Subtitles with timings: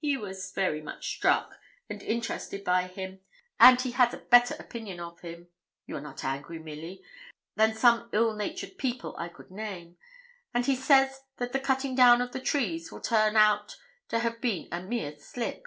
[0.00, 1.58] He was very much struck
[1.90, 3.20] and interested by him,
[3.60, 5.48] and he has a better opinion of him
[5.84, 7.04] you are not angry, Milly
[7.56, 9.98] than some ill natured people I could name;
[10.54, 13.76] and he says that the cutting down of the trees will turn out
[14.08, 15.66] to have been a mere slip.